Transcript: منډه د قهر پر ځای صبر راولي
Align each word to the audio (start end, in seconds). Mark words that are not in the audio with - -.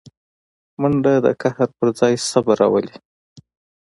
منډه 0.81 1.13
د 1.25 1.27
قهر 1.41 1.69
پر 1.77 1.87
ځای 1.99 2.13
صبر 2.29 2.55
راولي 2.61 2.95